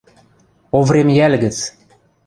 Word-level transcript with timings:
Овремйӓл 0.77 1.33
гӹц... 1.43 1.57